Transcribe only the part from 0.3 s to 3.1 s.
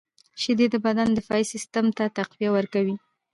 •شیدې د بدن دفاعي سیسټم ته تقویه ورکوي.